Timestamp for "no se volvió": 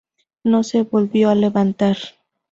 0.43-1.29